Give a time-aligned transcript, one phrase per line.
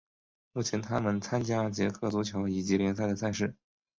[0.53, 3.55] 目前他们参加捷克足球乙级联赛的赛事。